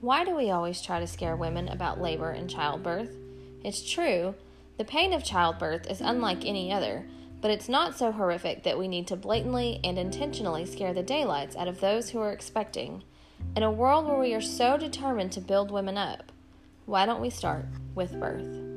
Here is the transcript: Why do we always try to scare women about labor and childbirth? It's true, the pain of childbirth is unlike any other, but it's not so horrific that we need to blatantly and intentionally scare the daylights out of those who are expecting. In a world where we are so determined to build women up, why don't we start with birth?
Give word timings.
Why 0.00 0.24
do 0.24 0.34
we 0.34 0.50
always 0.50 0.80
try 0.80 0.98
to 0.98 1.06
scare 1.06 1.36
women 1.36 1.68
about 1.68 2.00
labor 2.00 2.30
and 2.30 2.48
childbirth? 2.48 3.10
It's 3.62 3.88
true, 3.88 4.34
the 4.78 4.84
pain 4.84 5.12
of 5.12 5.22
childbirth 5.22 5.90
is 5.90 6.00
unlike 6.00 6.46
any 6.46 6.72
other, 6.72 7.06
but 7.42 7.50
it's 7.50 7.68
not 7.68 7.98
so 7.98 8.10
horrific 8.10 8.62
that 8.62 8.78
we 8.78 8.88
need 8.88 9.06
to 9.08 9.16
blatantly 9.16 9.78
and 9.84 9.98
intentionally 9.98 10.64
scare 10.64 10.94
the 10.94 11.02
daylights 11.02 11.54
out 11.54 11.68
of 11.68 11.80
those 11.80 12.08
who 12.08 12.20
are 12.20 12.32
expecting. 12.32 13.02
In 13.54 13.62
a 13.62 13.70
world 13.70 14.06
where 14.06 14.18
we 14.18 14.32
are 14.32 14.40
so 14.40 14.78
determined 14.78 15.32
to 15.32 15.40
build 15.42 15.70
women 15.70 15.98
up, 15.98 16.32
why 16.86 17.04
don't 17.04 17.20
we 17.20 17.28
start 17.28 17.66
with 17.94 18.18
birth? 18.18 18.69